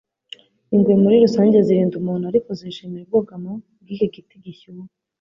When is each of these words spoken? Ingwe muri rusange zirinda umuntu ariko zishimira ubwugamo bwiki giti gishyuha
Ingwe 0.75 0.93
muri 1.03 1.15
rusange 1.23 1.57
zirinda 1.67 1.95
umuntu 2.01 2.23
ariko 2.31 2.49
zishimira 2.59 3.01
ubwugamo 3.03 3.51
bwiki 3.81 4.07
giti 4.15 4.35
gishyuha 4.43 4.85